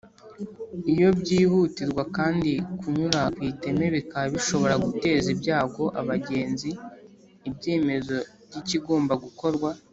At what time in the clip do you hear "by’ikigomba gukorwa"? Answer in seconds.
8.49-9.69